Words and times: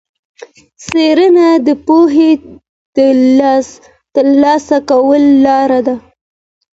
څېړنه 0.83 1.47
د 1.65 1.67
پوهي 1.85 2.31
د 2.95 2.99
ترلاسه 4.15 4.77
کولو 4.89 5.31
لاره 5.45 5.79
ده. 5.87 5.95